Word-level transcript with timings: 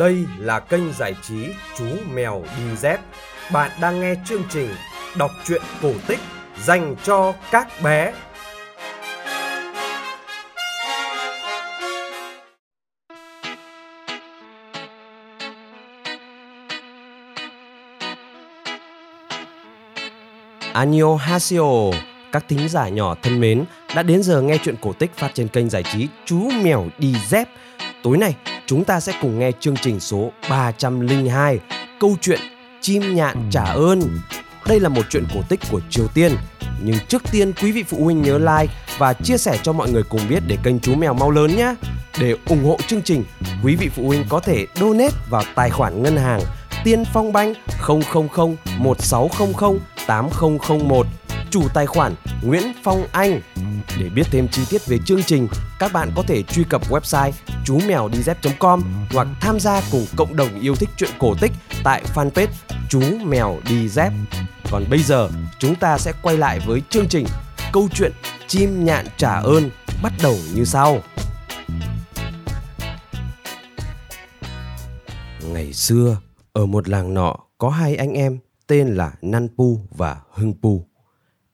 Đây 0.00 0.26
là 0.38 0.60
kênh 0.60 0.92
giải 0.92 1.14
trí 1.22 1.46
Chú 1.78 1.84
Mèo 2.14 2.42
Đi 2.56 2.76
Dép. 2.76 3.00
Bạn 3.52 3.70
đang 3.80 4.00
nghe 4.00 4.14
chương 4.26 4.42
trình 4.50 4.68
đọc 5.16 5.30
truyện 5.44 5.62
cổ 5.82 5.92
tích 6.06 6.18
dành 6.62 6.96
cho 7.04 7.34
các 7.50 7.68
bé. 7.82 8.12
Annyeonghaseyo, 20.72 21.62
các 22.32 22.44
thính 22.48 22.68
giả 22.68 22.88
nhỏ 22.88 23.14
thân 23.22 23.40
mến, 23.40 23.64
đã 23.96 24.02
đến 24.02 24.22
giờ 24.22 24.42
nghe 24.42 24.58
chuyện 24.64 24.76
cổ 24.80 24.92
tích 24.92 25.10
phát 25.16 25.30
trên 25.34 25.48
kênh 25.48 25.70
giải 25.70 25.82
trí 25.82 26.08
Chú 26.24 26.50
Mèo 26.62 26.86
Đi 26.98 27.14
Dép. 27.28 27.48
Tối 28.02 28.18
nay, 28.18 28.34
chúng 28.70 28.84
ta 28.84 29.00
sẽ 29.00 29.12
cùng 29.22 29.38
nghe 29.38 29.52
chương 29.60 29.76
trình 29.76 30.00
số 30.00 30.32
302, 30.50 31.58
câu 32.00 32.16
chuyện 32.20 32.40
Chim 32.80 33.14
nhạn 33.14 33.48
trả 33.50 33.64
ơn. 33.64 34.00
Đây 34.66 34.80
là 34.80 34.88
một 34.88 35.02
chuyện 35.10 35.24
cổ 35.34 35.40
tích 35.48 35.60
của 35.70 35.80
Triều 35.90 36.06
Tiên, 36.14 36.32
nhưng 36.82 36.96
trước 37.08 37.22
tiên 37.32 37.52
quý 37.62 37.72
vị 37.72 37.82
phụ 37.82 38.04
huynh 38.04 38.22
nhớ 38.22 38.38
like 38.38 38.74
và 38.98 39.12
chia 39.12 39.38
sẻ 39.38 39.58
cho 39.62 39.72
mọi 39.72 39.90
người 39.90 40.02
cùng 40.02 40.20
biết 40.28 40.42
để 40.46 40.58
kênh 40.62 40.80
Chú 40.80 40.94
Mèo 40.94 41.14
mau 41.14 41.30
lớn 41.30 41.56
nhé. 41.56 41.74
Để 42.20 42.36
ủng 42.48 42.64
hộ 42.64 42.78
chương 42.86 43.02
trình, 43.02 43.24
quý 43.64 43.76
vị 43.76 43.88
phụ 43.88 44.06
huynh 44.06 44.24
có 44.28 44.40
thể 44.40 44.66
donate 44.74 45.14
vào 45.30 45.42
tài 45.54 45.70
khoản 45.70 46.02
ngân 46.02 46.16
hàng 46.16 46.40
Tiên 46.84 47.04
Phong 47.12 47.32
Banh 47.32 47.54
000 47.86 48.00
1600 48.78 49.78
8001 50.06 51.06
chủ 51.50 51.62
tài 51.74 51.86
khoản 51.86 52.14
Nguyễn 52.42 52.62
Phong 52.82 53.06
Anh. 53.12 53.40
Để 53.98 54.08
biết 54.08 54.22
thêm 54.30 54.48
chi 54.48 54.62
tiết 54.70 54.86
về 54.86 54.98
chương 55.06 55.22
trình, 55.22 55.48
các 55.78 55.92
bạn 55.92 56.10
có 56.16 56.22
thể 56.22 56.42
truy 56.42 56.64
cập 56.64 56.90
website 56.90 57.32
chú 57.64 57.80
mèo 57.88 58.08
đi 58.08 58.22
dép.com 58.22 58.82
hoặc 59.10 59.28
tham 59.40 59.60
gia 59.60 59.80
cùng 59.92 60.06
cộng 60.16 60.36
đồng 60.36 60.60
yêu 60.60 60.74
thích 60.74 60.88
truyện 60.96 61.10
cổ 61.18 61.34
tích 61.40 61.52
tại 61.84 62.02
fanpage 62.14 62.46
chú 62.88 63.00
mèo 63.24 63.58
đi 63.68 63.88
dép. 63.88 64.12
Còn 64.70 64.84
bây 64.90 64.98
giờ, 64.98 65.28
chúng 65.58 65.74
ta 65.74 65.98
sẽ 65.98 66.12
quay 66.22 66.36
lại 66.36 66.60
với 66.66 66.82
chương 66.90 67.08
trình 67.08 67.26
câu 67.72 67.88
chuyện 67.94 68.12
chim 68.48 68.84
nhạn 68.84 69.06
trả 69.16 69.40
ơn 69.40 69.70
bắt 70.02 70.12
đầu 70.22 70.36
như 70.54 70.64
sau. 70.64 70.98
Ngày 75.52 75.72
xưa, 75.72 76.16
ở 76.52 76.66
một 76.66 76.88
làng 76.88 77.14
nọ 77.14 77.36
có 77.58 77.70
hai 77.70 77.96
anh 77.96 78.12
em 78.12 78.38
tên 78.66 78.88
là 78.88 79.12
Nan 79.22 79.48
Pu 79.56 79.80
và 79.90 80.16
Hưng 80.30 80.54
Pu. 80.62 80.89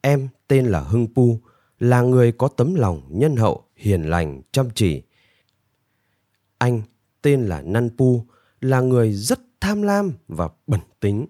Em 0.00 0.28
tên 0.48 0.66
là 0.66 0.80
Hưng 0.80 1.14
Pu, 1.14 1.40
là 1.78 2.02
người 2.02 2.32
có 2.32 2.48
tấm 2.48 2.74
lòng 2.74 3.02
nhân 3.10 3.36
hậu, 3.36 3.64
hiền 3.76 4.02
lành, 4.02 4.42
chăm 4.52 4.68
chỉ. 4.74 5.02
Anh 6.58 6.82
tên 7.22 7.42
là 7.42 7.62
Nan 7.62 7.90
Pu, 7.96 8.24
là 8.60 8.80
người 8.80 9.12
rất 9.12 9.40
tham 9.60 9.82
lam 9.82 10.12
và 10.28 10.48
bẩn 10.66 10.80
tính. 11.00 11.26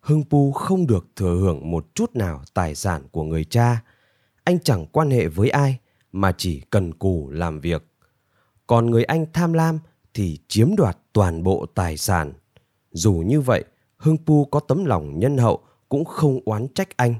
Hưng 0.00 0.24
Pu 0.24 0.52
không 0.52 0.86
được 0.86 1.06
thừa 1.16 1.34
hưởng 1.34 1.70
một 1.70 1.86
chút 1.94 2.16
nào 2.16 2.42
tài 2.54 2.74
sản 2.74 3.02
của 3.10 3.22
người 3.22 3.44
cha. 3.44 3.82
Anh 4.44 4.58
chẳng 4.60 4.86
quan 4.86 5.10
hệ 5.10 5.26
với 5.26 5.50
ai 5.50 5.78
mà 6.12 6.32
chỉ 6.38 6.60
cần 6.60 6.94
cù 6.94 7.30
làm 7.30 7.60
việc. 7.60 7.84
Còn 8.66 8.90
người 8.90 9.04
anh 9.04 9.26
tham 9.32 9.52
lam 9.52 9.78
thì 10.14 10.38
chiếm 10.48 10.76
đoạt 10.76 10.98
toàn 11.12 11.42
bộ 11.42 11.66
tài 11.74 11.96
sản. 11.96 12.32
Dù 12.92 13.12
như 13.12 13.40
vậy, 13.40 13.64
Hưng 13.96 14.16
Pu 14.26 14.44
có 14.44 14.60
tấm 14.60 14.84
lòng 14.84 15.18
nhân 15.18 15.38
hậu 15.38 15.60
cũng 15.88 16.04
không 16.04 16.40
oán 16.44 16.66
trách 16.74 16.96
anh. 16.96 17.14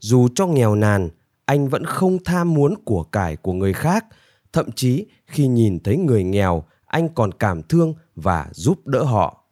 Dù 0.00 0.28
cho 0.34 0.46
nghèo 0.46 0.74
nàn, 0.74 1.08
anh 1.44 1.68
vẫn 1.68 1.84
không 1.84 2.18
tham 2.24 2.54
muốn 2.54 2.74
của 2.84 3.02
cải 3.02 3.36
của 3.36 3.52
người 3.52 3.72
khác. 3.72 4.06
Thậm 4.52 4.72
chí 4.72 5.06
khi 5.26 5.46
nhìn 5.46 5.78
thấy 5.80 5.96
người 5.96 6.24
nghèo, 6.24 6.64
anh 6.86 7.08
còn 7.14 7.32
cảm 7.32 7.62
thương 7.62 7.94
và 8.16 8.48
giúp 8.52 8.86
đỡ 8.86 9.02
họ. 9.02 9.44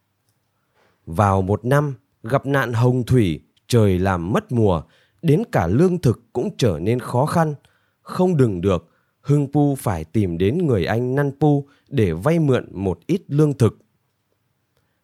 Vào 1.06 1.42
một 1.42 1.64
năm, 1.64 1.94
gặp 2.22 2.46
nạn 2.46 2.72
hồng 2.72 3.04
thủy, 3.04 3.40
trời 3.68 3.98
làm 3.98 4.32
mất 4.32 4.52
mùa, 4.52 4.82
đến 5.22 5.42
cả 5.52 5.66
lương 5.66 5.98
thực 5.98 6.20
cũng 6.32 6.48
trở 6.58 6.78
nên 6.82 7.00
khó 7.00 7.26
khăn. 7.26 7.54
Không 8.00 8.36
đừng 8.36 8.60
được, 8.60 8.88
Hưng 9.20 9.52
Pu 9.52 9.74
phải 9.74 10.04
tìm 10.04 10.38
đến 10.38 10.66
người 10.66 10.84
anh 10.84 11.14
Nan 11.14 11.30
Pu 11.40 11.68
để 11.88 12.12
vay 12.12 12.38
mượn 12.38 12.68
một 12.72 12.98
ít 13.06 13.22
lương 13.28 13.52
thực. 13.52 13.78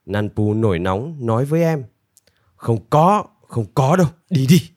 Nan 0.07 0.29
Pu 0.29 0.55
nổi 0.55 0.79
nóng 0.79 1.27
nói 1.27 1.45
với 1.45 1.63
em, 1.63 1.85
không 2.57 2.79
có, 2.91 3.25
không 3.49 3.65
có 3.75 3.97
đâu, 3.97 4.07
đi 4.31 4.47
đi. 4.47 4.74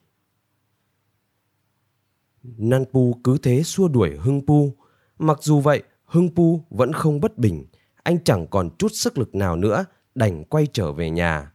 Nanpu 2.57 3.13
cứ 3.23 3.37
thế 3.37 3.63
xua 3.63 3.87
đuổi 3.87 4.17
Hưng 4.17 4.41
Pu. 4.47 4.73
Mặc 5.19 5.37
dù 5.41 5.59
vậy, 5.59 5.83
Hưng 6.05 6.35
Pu 6.35 6.63
vẫn 6.69 6.93
không 6.93 7.19
bất 7.19 7.37
bình. 7.37 7.65
Anh 8.03 8.23
chẳng 8.23 8.47
còn 8.47 8.69
chút 8.77 8.91
sức 8.93 9.17
lực 9.17 9.35
nào 9.35 9.55
nữa, 9.55 9.85
đành 10.15 10.43
quay 10.43 10.67
trở 10.73 10.91
về 10.91 11.09
nhà. 11.09 11.51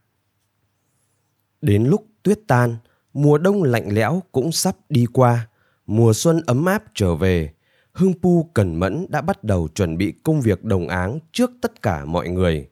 Đến 1.61 1.83
lúc 1.83 2.07
tuyết 2.23 2.39
tan, 2.47 2.77
mùa 3.13 3.37
đông 3.37 3.63
lạnh 3.63 3.87
lẽo 3.89 4.23
cũng 4.31 4.51
sắp 4.51 4.75
đi 4.89 5.05
qua. 5.13 5.47
Mùa 5.85 6.13
xuân 6.13 6.41
ấm 6.45 6.65
áp 6.65 6.83
trở 6.93 7.15
về. 7.15 7.53
Hưng 7.93 8.13
Pu 8.21 8.49
cẩn 8.53 8.75
mẫn 8.75 9.05
đã 9.09 9.21
bắt 9.21 9.43
đầu 9.43 9.67
chuẩn 9.67 9.97
bị 9.97 10.13
công 10.23 10.41
việc 10.41 10.63
đồng 10.63 10.87
áng 10.87 11.19
trước 11.31 11.51
tất 11.61 11.81
cả 11.81 12.05
mọi 12.05 12.29
người. 12.29 12.69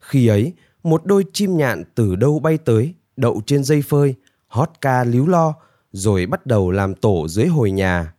Khi 0.00 0.26
ấy, 0.26 0.52
một 0.82 1.04
đôi 1.04 1.24
chim 1.32 1.56
nhạn 1.56 1.84
từ 1.94 2.16
đâu 2.16 2.38
bay 2.38 2.58
tới, 2.58 2.94
đậu 3.16 3.40
trên 3.46 3.64
dây 3.64 3.82
phơi, 3.82 4.14
hót 4.46 4.70
ca 4.80 5.04
líu 5.04 5.26
lo, 5.26 5.54
rồi 5.92 6.26
bắt 6.26 6.46
đầu 6.46 6.70
làm 6.70 6.94
tổ 6.94 7.28
dưới 7.28 7.46
hồi 7.46 7.70
nhà. 7.70 8.14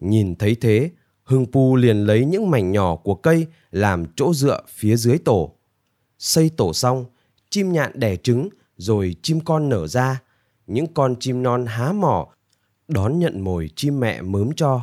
Nhìn 0.00 0.36
thấy 0.36 0.54
thế, 0.54 0.90
Hưng 1.22 1.46
Pu 1.52 1.76
liền 1.76 2.06
lấy 2.06 2.24
những 2.24 2.50
mảnh 2.50 2.72
nhỏ 2.72 2.96
của 2.96 3.14
cây 3.14 3.46
làm 3.70 4.04
chỗ 4.16 4.34
dựa 4.34 4.62
phía 4.68 4.96
dưới 4.96 5.18
tổ. 5.18 5.54
Xây 6.18 6.50
tổ 6.56 6.72
xong, 6.72 7.04
chim 7.50 7.72
nhạn 7.72 7.92
đẻ 7.94 8.16
trứng 8.16 8.48
rồi 8.76 9.16
chim 9.22 9.40
con 9.40 9.68
nở 9.68 9.86
ra. 9.86 10.22
Những 10.66 10.86
con 10.94 11.16
chim 11.20 11.42
non 11.42 11.66
há 11.66 11.92
mỏ 11.92 12.28
đón 12.88 13.18
nhận 13.18 13.40
mồi 13.40 13.70
chim 13.76 14.00
mẹ 14.00 14.22
mớm 14.22 14.50
cho. 14.56 14.80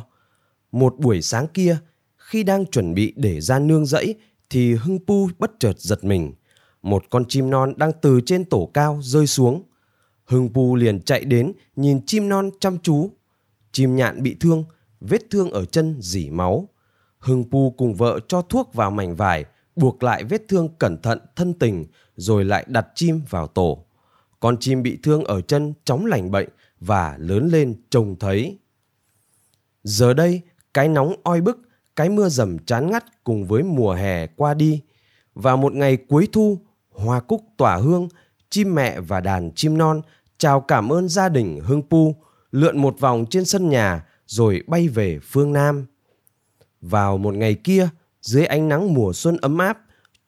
Một 0.72 0.98
buổi 0.98 1.22
sáng 1.22 1.46
kia, 1.46 1.76
khi 2.16 2.42
đang 2.42 2.66
chuẩn 2.66 2.94
bị 2.94 3.12
để 3.16 3.40
ra 3.40 3.58
nương 3.58 3.86
rẫy 3.86 4.14
thì 4.50 4.74
Hưng 4.74 4.98
Pu 5.06 5.28
bất 5.38 5.50
chợt 5.58 5.78
giật 5.78 6.04
mình. 6.04 6.32
Một 6.82 7.04
con 7.10 7.24
chim 7.28 7.50
non 7.50 7.74
đang 7.76 7.90
từ 8.02 8.20
trên 8.26 8.44
tổ 8.44 8.70
cao 8.74 8.98
rơi 9.02 9.26
xuống. 9.26 9.62
Hưng 10.28 10.48
Pu 10.54 10.76
liền 10.76 11.00
chạy 11.00 11.24
đến 11.24 11.52
nhìn 11.76 12.06
chim 12.06 12.28
non 12.28 12.50
chăm 12.60 12.78
chú. 12.78 13.10
Chim 13.72 13.96
nhạn 13.96 14.22
bị 14.22 14.36
thương, 14.40 14.64
vết 15.00 15.22
thương 15.30 15.50
ở 15.50 15.64
chân 15.64 15.96
dỉ 16.00 16.30
máu. 16.30 16.68
Hưng 17.18 17.44
Pu 17.50 17.70
cùng 17.70 17.94
vợ 17.94 18.20
cho 18.28 18.42
thuốc 18.42 18.74
vào 18.74 18.90
mảnh 18.90 19.16
vải, 19.16 19.44
buộc 19.76 20.02
lại 20.02 20.24
vết 20.24 20.42
thương 20.48 20.68
cẩn 20.78 21.02
thận 21.02 21.18
thân 21.36 21.54
tình, 21.54 21.86
rồi 22.16 22.44
lại 22.44 22.64
đặt 22.68 22.86
chim 22.94 23.20
vào 23.30 23.46
tổ. 23.46 23.84
Con 24.40 24.56
chim 24.60 24.82
bị 24.82 24.98
thương 25.02 25.24
ở 25.24 25.40
chân 25.40 25.72
chóng 25.84 26.06
lành 26.06 26.30
bệnh 26.30 26.48
và 26.80 27.16
lớn 27.18 27.48
lên 27.52 27.74
trông 27.90 28.16
thấy. 28.18 28.58
Giờ 29.84 30.14
đây, 30.14 30.40
cái 30.74 30.88
nóng 30.88 31.14
oi 31.22 31.40
bức, 31.40 31.58
cái 31.96 32.08
mưa 32.08 32.28
dầm 32.28 32.58
chán 32.58 32.90
ngắt 32.90 33.24
cùng 33.24 33.46
với 33.46 33.62
mùa 33.62 33.92
hè 33.92 34.26
qua 34.26 34.54
đi. 34.54 34.82
Và 35.34 35.56
một 35.56 35.72
ngày 35.72 35.96
cuối 35.96 36.28
thu, 36.32 36.58
hoa 36.90 37.20
cúc 37.20 37.44
tỏa 37.56 37.76
hương, 37.76 38.08
chim 38.50 38.74
mẹ 38.74 39.00
và 39.00 39.20
đàn 39.20 39.50
chim 39.54 39.78
non 39.78 40.00
chào 40.38 40.60
cảm 40.60 40.92
ơn 40.92 41.08
gia 41.08 41.28
đình 41.28 41.60
Hương 41.64 41.82
Pu, 41.82 42.14
lượn 42.52 42.78
một 42.78 43.00
vòng 43.00 43.26
trên 43.30 43.44
sân 43.44 43.68
nhà 43.68 44.06
rồi 44.26 44.62
bay 44.66 44.88
về 44.88 45.18
phương 45.22 45.52
Nam. 45.52 45.86
Vào 46.80 47.18
một 47.18 47.34
ngày 47.34 47.54
kia, 47.54 47.88
dưới 48.20 48.44
ánh 48.44 48.68
nắng 48.68 48.94
mùa 48.94 49.12
xuân 49.12 49.36
ấm 49.36 49.58
áp, 49.58 49.78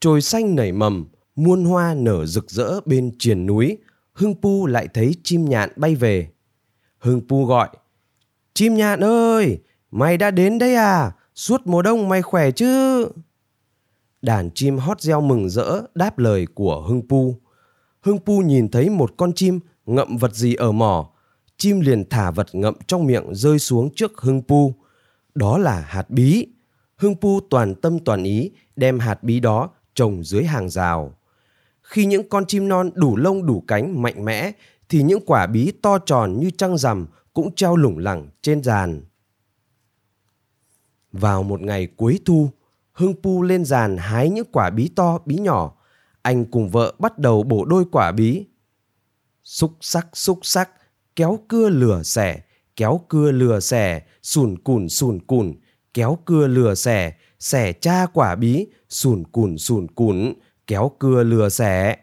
trồi 0.00 0.20
xanh 0.20 0.54
nảy 0.54 0.72
mầm, 0.72 1.06
muôn 1.36 1.64
hoa 1.64 1.94
nở 1.94 2.26
rực 2.26 2.50
rỡ 2.50 2.80
bên 2.84 3.12
triền 3.18 3.46
núi, 3.46 3.78
Hưng 4.12 4.34
Pu 4.42 4.66
lại 4.66 4.88
thấy 4.94 5.14
chim 5.22 5.44
nhạn 5.44 5.70
bay 5.76 5.94
về. 5.94 6.28
Hưng 6.98 7.20
Pu 7.28 7.44
gọi, 7.44 7.68
Chim 8.54 8.74
nhạn 8.74 9.00
ơi, 9.04 9.58
mày 9.90 10.16
đã 10.16 10.30
đến 10.30 10.58
đây 10.58 10.74
à? 10.74 11.12
Suốt 11.34 11.60
mùa 11.64 11.82
đông 11.82 12.08
mày 12.08 12.22
khỏe 12.22 12.50
chứ? 12.50 13.06
Đàn 14.22 14.50
chim 14.54 14.78
hót 14.78 15.00
reo 15.00 15.20
mừng 15.20 15.50
rỡ 15.50 15.82
đáp 15.94 16.18
lời 16.18 16.46
của 16.54 16.82
Hưng 16.88 17.08
Pu. 17.08 17.34
Hưng 18.00 18.18
Pu 18.18 18.42
nhìn 18.42 18.68
thấy 18.68 18.90
một 18.90 19.14
con 19.16 19.32
chim 19.32 19.60
ngậm 19.94 20.16
vật 20.16 20.34
gì 20.34 20.54
ở 20.54 20.72
mỏ. 20.72 21.10
Chim 21.56 21.80
liền 21.80 22.08
thả 22.08 22.30
vật 22.30 22.46
ngậm 22.52 22.74
trong 22.86 23.06
miệng 23.06 23.34
rơi 23.34 23.58
xuống 23.58 23.90
trước 23.94 24.20
Hưng 24.20 24.42
Pu. 24.48 24.74
Đó 25.34 25.58
là 25.58 25.80
hạt 25.80 26.10
bí. 26.10 26.46
Hưng 26.96 27.14
Pu 27.20 27.40
toàn 27.50 27.74
tâm 27.74 27.98
toàn 27.98 28.24
ý 28.24 28.50
đem 28.76 28.98
hạt 28.98 29.22
bí 29.22 29.40
đó 29.40 29.70
trồng 29.94 30.24
dưới 30.24 30.44
hàng 30.44 30.70
rào. 30.70 31.14
Khi 31.82 32.06
những 32.06 32.28
con 32.28 32.46
chim 32.46 32.68
non 32.68 32.90
đủ 32.94 33.16
lông 33.16 33.46
đủ 33.46 33.64
cánh 33.66 34.02
mạnh 34.02 34.24
mẽ 34.24 34.52
thì 34.88 35.02
những 35.02 35.20
quả 35.26 35.46
bí 35.46 35.72
to 35.82 35.98
tròn 35.98 36.40
như 36.40 36.50
trăng 36.50 36.78
rằm 36.78 37.06
cũng 37.32 37.54
treo 37.54 37.76
lủng 37.76 37.98
lẳng 37.98 38.28
trên 38.42 38.62
giàn. 38.62 39.02
Vào 41.12 41.42
một 41.42 41.60
ngày 41.60 41.86
cuối 41.96 42.20
thu, 42.24 42.50
Hưng 42.92 43.14
Pu 43.22 43.42
lên 43.42 43.64
giàn 43.64 43.96
hái 43.96 44.30
những 44.30 44.46
quả 44.52 44.70
bí 44.70 44.88
to 44.88 45.18
bí 45.26 45.36
nhỏ. 45.36 45.76
Anh 46.22 46.44
cùng 46.44 46.68
vợ 46.68 46.94
bắt 46.98 47.18
đầu 47.18 47.42
bổ 47.42 47.64
đôi 47.64 47.84
quả 47.92 48.12
bí 48.12 48.44
xúc 49.44 49.72
sắc 49.80 50.06
xúc 50.12 50.38
sắc 50.42 50.70
kéo 51.16 51.38
cưa 51.48 51.68
lửa 51.68 52.02
xẻ 52.02 52.40
kéo 52.76 53.00
cưa 53.08 53.30
lửa 53.30 53.60
xẻ 53.60 54.02
sùn 54.22 54.58
cùn 54.58 54.88
sùn 54.88 55.20
cùn 55.26 55.54
kéo 55.94 56.18
cưa 56.24 56.46
lửa 56.46 56.74
xẻ 56.74 57.12
xẻ 57.40 57.72
cha 57.72 58.06
quả 58.06 58.34
bí, 58.34 58.66
sùn 58.88 59.24
cùn 59.32 59.58
sùn 59.58 59.86
cùn, 59.88 60.32
kéo 60.66 60.90
cưa 60.98 61.22
lửa 61.22 61.48
xẻ. 61.48 61.96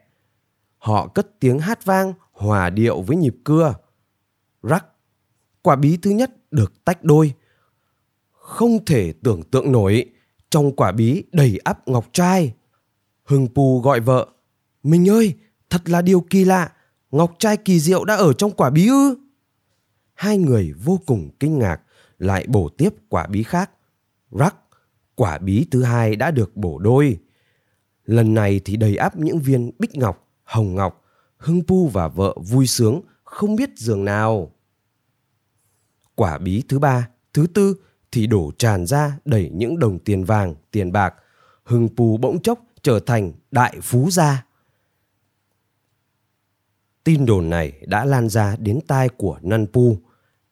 Họ 0.77 1.07
cất 1.07 1.39
tiếng 1.39 1.59
hát 1.59 1.85
vang, 1.85 2.13
hòa 2.31 2.69
điệu 2.69 3.01
với 3.01 3.17
nhịp 3.17 3.35
cưa. 3.43 3.75
Rắc, 4.63 4.85
quả 5.61 5.75
bí 5.75 5.97
thứ 5.97 6.11
nhất 6.11 6.31
được 6.51 6.85
tách 6.85 7.03
đôi. 7.03 7.33
Không 8.31 8.85
thể 8.85 9.13
tưởng 9.23 9.43
tượng 9.43 9.71
nổi, 9.71 10.05
trong 10.49 10.75
quả 10.75 10.91
bí 10.91 11.23
đầy 11.31 11.59
ắp 11.63 11.87
ngọc 11.87 12.05
trai. 12.13 12.53
Hưng 13.23 13.47
Pù 13.55 13.81
gọi 13.81 13.99
vợ, 13.99 14.27
Mình 14.83 15.09
ơi, 15.09 15.33
thật 15.69 15.89
là 15.89 16.01
điều 16.01 16.25
kỳ 16.29 16.45
lạ, 16.45 16.71
ngọc 17.11 17.35
trai 17.39 17.57
kỳ 17.57 17.79
diệu 17.79 18.05
đã 18.05 18.15
ở 18.15 18.33
trong 18.33 18.51
quả 18.51 18.69
bí 18.69 18.87
ư? 18.87 19.15
Hai 20.13 20.37
người 20.37 20.73
vô 20.83 20.99
cùng 21.05 21.29
kinh 21.39 21.59
ngạc, 21.59 21.81
lại 22.19 22.45
bổ 22.47 22.69
tiếp 22.77 22.89
quả 23.09 23.27
bí 23.27 23.43
khác. 23.43 23.71
Rắc, 24.31 24.55
quả 25.15 25.37
bí 25.37 25.67
thứ 25.71 25.83
hai 25.83 26.15
đã 26.15 26.31
được 26.31 26.55
bổ 26.55 26.79
đôi. 26.79 27.19
Lần 28.05 28.33
này 28.33 28.61
thì 28.65 28.75
đầy 28.77 28.95
ắp 28.95 29.17
những 29.17 29.39
viên 29.39 29.71
bích 29.79 29.95
ngọc, 29.95 30.27
hồng 30.43 30.75
ngọc. 30.75 31.03
Hưng 31.37 31.63
Pu 31.67 31.87
và 31.87 32.07
vợ 32.07 32.35
vui 32.45 32.67
sướng, 32.67 33.01
không 33.23 33.55
biết 33.55 33.69
giường 33.75 34.05
nào. 34.05 34.51
Quả 36.15 36.37
bí 36.37 36.63
thứ 36.69 36.79
ba, 36.79 37.09
thứ 37.33 37.47
tư 37.53 37.75
thì 38.11 38.27
đổ 38.27 38.51
tràn 38.57 38.85
ra 38.85 39.19
đầy 39.25 39.51
những 39.53 39.79
đồng 39.79 39.99
tiền 39.99 40.23
vàng, 40.23 40.55
tiền 40.71 40.91
bạc. 40.91 41.15
Hưng 41.63 41.89
Pu 41.95 42.17
bỗng 42.17 42.41
chốc 42.41 42.59
trở 42.81 42.99
thành 42.99 43.33
đại 43.51 43.77
phú 43.81 44.09
gia. 44.11 44.45
Tin 47.07 47.25
đồn 47.25 47.49
này 47.49 47.73
đã 47.85 48.05
lan 48.05 48.29
ra 48.29 48.55
đến 48.59 48.79
tai 48.87 49.09
của 49.09 49.39
Năn 49.41 49.67
Pu. 49.73 49.97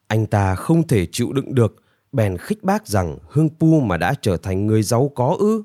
Anh 0.08 0.26
ta 0.26 0.56
không 0.56 0.88
thể 0.88 1.08
chịu 1.12 1.34
đựng 1.34 1.56
được, 1.56 1.76
bèn 2.12 2.38
khích 2.38 2.64
bác 2.64 2.88
rằng 2.88 3.18
Hương 3.30 3.50
Pu 3.60 3.80
mà 3.80 3.98
đã 3.98 4.14
trở 4.22 4.38
thành 4.38 4.68
người 4.68 4.84
giàu 4.84 5.12
có 5.16 5.36
ư. 5.40 5.64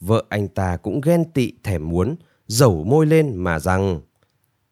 Vợ 0.00 0.24
anh 0.28 0.48
ta 0.48 0.76
cũng 0.76 1.00
ghen 1.00 1.24
tị 1.32 1.52
thèm 1.62 1.88
muốn, 1.88 2.16
dẩu 2.46 2.84
môi 2.84 3.06
lên 3.06 3.36
mà 3.36 3.58
rằng 3.58 4.00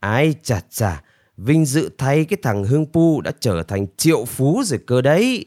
Ai 0.00 0.34
chà 0.42 0.60
chà, 0.70 1.02
vinh 1.36 1.64
dự 1.64 1.90
thay 1.98 2.24
cái 2.24 2.38
thằng 2.42 2.64
Hương 2.64 2.86
Pu 2.92 3.20
đã 3.20 3.32
trở 3.40 3.62
thành 3.62 3.86
triệu 3.96 4.24
phú 4.24 4.62
rồi 4.64 4.80
cơ 4.86 5.02
đấy. 5.02 5.44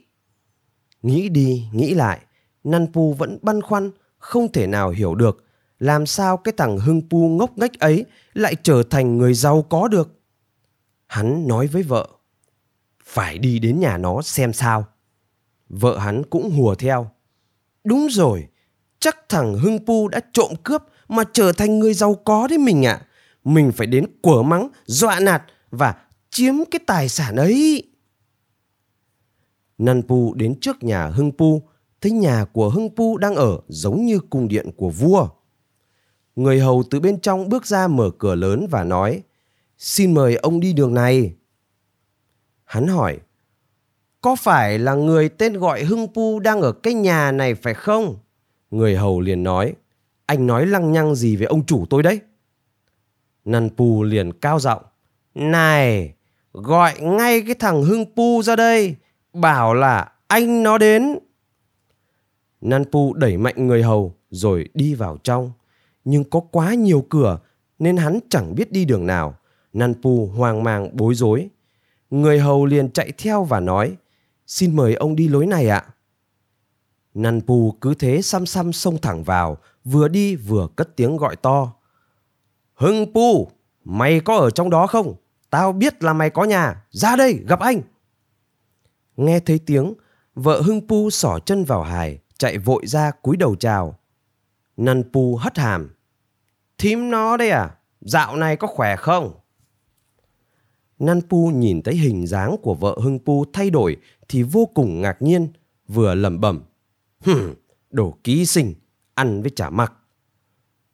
Nghĩ 1.02 1.30
đi, 1.30 1.68
nghĩ 1.72 1.94
lại, 1.94 2.20
Năn 2.64 2.88
Pu 2.94 3.14
vẫn 3.14 3.38
băn 3.42 3.62
khoăn, 3.62 3.92
không 4.18 4.52
thể 4.52 4.68
nào 4.68 4.90
hiểu 4.90 5.16
được 5.16 5.44
làm 5.80 6.06
sao 6.06 6.38
cái 6.38 6.54
thằng 6.58 6.78
Hưng 6.78 7.02
Pu 7.10 7.30
ngốc 7.30 7.58
nghếch 7.58 7.80
ấy 7.80 8.06
lại 8.34 8.56
trở 8.64 8.84
thành 8.90 9.18
người 9.18 9.34
giàu 9.34 9.62
có 9.62 9.88
được. 9.88 10.20
Hắn 11.08 11.48
nói 11.48 11.68
với 11.68 11.84
vợ, 11.84 12.08
phải 13.04 13.38
đi 13.38 13.60
đến 13.60 13.80
nhà 13.80 13.98
nó 13.98 14.22
xem 14.22 14.54
sao. 14.54 14.86
Vợ 15.70 15.98
hắn 15.98 16.24
cũng 16.30 16.52
hùa 16.52 16.76
theo. 16.76 17.10
Đúng 17.84 18.08
rồi, 18.10 18.48
chắc 19.00 19.30
thằng 19.30 19.54
Hưng 19.54 19.86
Pu 19.86 20.08
đã 20.08 20.20
trộm 20.34 20.52
cướp 20.64 20.84
mà 21.08 21.24
trở 21.34 21.52
thành 21.52 21.80
người 21.80 21.94
giàu 21.94 22.16
có 22.16 22.48
đấy 22.48 22.58
mình 22.58 22.86
ạ. 22.86 22.94
À. 22.94 23.06
Mình 23.44 23.72
phải 23.72 23.88
đến 23.88 24.06
quở 24.22 24.42
mắng, 24.42 24.70
dọa 24.86 25.20
nạt 25.20 25.44
và 25.72 25.96
chiếm 26.30 26.54
cái 26.72 26.80
tài 26.88 27.10
sản 27.10 27.36
ấy. 27.36 27.84
năn 29.78 30.02
Pu 30.08 30.34
đến 30.34 30.60
trước 30.62 30.84
nhà 30.84 31.08
Hưng 31.08 31.32
Pu, 31.38 31.62
thấy 32.02 32.12
nhà 32.12 32.46
của 32.46 32.70
Hưng 32.70 32.90
Pu 32.96 33.18
đang 33.18 33.36
ở 33.36 33.60
giống 33.68 34.06
như 34.06 34.20
cung 34.20 34.48
điện 34.48 34.72
của 34.78 34.90
vua. 34.90 35.30
Người 36.36 36.60
hầu 36.60 36.84
từ 36.92 37.00
bên 37.00 37.20
trong 37.20 37.50
bước 37.50 37.66
ra 37.66 37.88
mở 37.88 38.12
cửa 38.18 38.36
lớn 38.36 38.68
và 38.70 38.84
nói, 38.84 39.24
xin 39.78 40.14
mời 40.14 40.36
ông 40.36 40.60
đi 40.60 40.74
đường 40.74 40.94
này. 40.94 41.34
Hắn 42.64 42.88
hỏi, 42.88 43.20
có 44.22 44.36
phải 44.36 44.80
là 44.80 44.94
người 44.94 45.30
tên 45.30 45.54
gọi 45.54 45.84
Hưng 45.84 46.08
Pu 46.14 46.40
đang 46.40 46.62
ở 46.62 46.72
cái 46.72 46.94
nhà 46.94 47.32
này 47.32 47.56
phải 47.56 47.74
không? 47.74 48.16
Người 48.72 48.96
hầu 48.96 49.22
liền 49.22 49.44
nói, 49.44 49.74
anh 50.26 50.48
nói 50.48 50.66
lăng 50.66 50.92
nhăng 50.92 51.16
gì 51.16 51.36
về 51.36 51.46
ông 51.46 51.66
chủ 51.66 51.86
tôi 51.90 52.04
đấy? 52.04 52.20
Năn 53.46 53.70
Pu 53.78 54.04
liền 54.04 54.34
cao 54.34 54.60
giọng, 54.60 54.84
này, 55.36 56.14
gọi 56.54 57.00
ngay 57.00 57.42
cái 57.42 57.56
thằng 57.56 57.84
Hưng 57.84 58.06
Pu 58.16 58.44
ra 58.44 58.56
đây, 58.56 58.96
bảo 59.34 59.74
là 59.74 60.12
anh 60.28 60.64
nó 60.64 60.78
đến. 60.78 61.20
Nan 62.62 62.86
Pu 62.92 63.14
đẩy 63.14 63.38
mạnh 63.38 63.68
người 63.68 63.84
hầu 63.84 64.16
rồi 64.30 64.70
đi 64.74 64.94
vào 64.94 65.18
trong. 65.24 65.52
Nhưng 66.06 66.24
có 66.24 66.40
quá 66.40 66.74
nhiều 66.74 67.06
cửa 67.10 67.40
nên 67.80 67.98
hắn 67.98 68.20
chẳng 68.30 68.56
biết 68.56 68.72
đi 68.72 68.86
đường 68.86 69.06
nào. 69.06 69.36
Nanpu 69.74 70.28
hoang 70.28 70.64
mang 70.64 70.90
bối 70.98 71.16
rối. 71.16 71.50
Người 72.10 72.40
hầu 72.40 72.66
liền 72.66 72.92
chạy 72.92 73.12
theo 73.18 73.44
và 73.44 73.60
nói 73.60 73.98
Xin 74.48 74.76
mời 74.76 74.96
ông 74.96 75.16
đi 75.16 75.28
lối 75.28 75.46
này 75.46 75.70
ạ. 75.70 75.86
Nanpu 77.14 77.72
cứ 77.72 77.94
thế 77.94 78.22
xăm 78.22 78.46
xăm 78.46 78.74
xông 78.74 78.98
thẳng 78.98 79.24
vào, 79.24 79.58
vừa 79.84 80.08
đi 80.08 80.36
vừa 80.36 80.68
cất 80.76 80.96
tiếng 80.96 81.18
gọi 81.18 81.36
to. 81.36 81.74
Hưng 82.74 83.14
Pu, 83.14 83.52
mày 83.84 84.20
có 84.20 84.38
ở 84.38 84.50
trong 84.50 84.70
đó 84.70 84.88
không? 84.88 85.16
Tao 85.50 85.74
biết 85.74 86.04
là 86.04 86.14
mày 86.14 86.30
có 86.30 86.44
nhà, 86.44 86.86
ra 86.90 87.16
đây 87.16 87.40
gặp 87.48 87.60
anh. 87.60 87.82
Nghe 89.18 89.40
thấy 89.40 89.60
tiếng, 89.60 89.94
vợ 90.36 90.62
Hưng 90.62 90.88
Pu 90.88 91.10
xỏ 91.10 91.40
chân 91.46 91.64
vào 91.64 91.84
hài, 91.84 92.20
chạy 92.38 92.58
vội 92.58 92.88
ra 92.88 93.12
cúi 93.12 93.38
đầu 93.38 93.56
chào. 93.56 94.00
Nanpu 94.78 95.36
hất 95.36 95.58
hàm. 95.58 95.93
Thím 96.84 97.10
nó 97.10 97.38
đây 97.38 97.50
à? 97.50 97.76
Dạo 98.02 98.36
này 98.36 98.56
có 98.56 98.68
khỏe 98.68 98.96
không? 98.96 99.34
Nan 101.00 101.22
Pu 101.30 101.52
nhìn 101.52 101.82
thấy 101.82 101.96
hình 101.96 102.28
dáng 102.28 102.56
của 102.62 102.74
vợ 102.74 102.98
Hưng 103.04 103.20
Pu 103.20 103.46
thay 103.54 103.70
đổi 103.70 103.98
thì 104.28 104.44
vô 104.44 104.66
cùng 104.74 105.02
ngạc 105.02 105.22
nhiên, 105.22 105.48
vừa 105.88 106.16
lẩm 106.16 106.42
bẩm. 106.42 106.62
Hừm, 107.22 107.54
đồ 107.92 108.18
ký 108.24 108.46
sinh, 108.46 108.74
ăn 109.14 109.42
với 109.42 109.52
chả 109.56 109.70
mặc. 109.70 109.94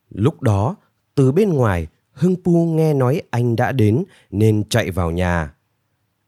Lúc 0.09 0.41
đó, 0.41 0.75
từ 1.15 1.31
bên 1.31 1.53
ngoài, 1.53 1.88
Hưng 2.12 2.36
Pu 2.44 2.65
nghe 2.65 2.94
nói 2.94 3.21
anh 3.30 3.56
đã 3.56 3.71
đến 3.71 4.03
nên 4.31 4.69
chạy 4.69 4.91
vào 4.91 5.12
nhà. 5.12 5.53